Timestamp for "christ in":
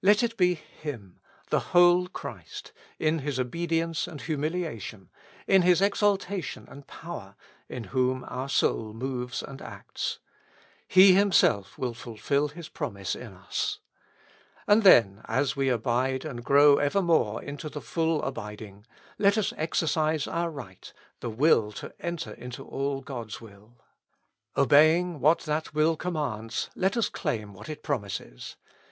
2.08-3.18, 9.86-11.28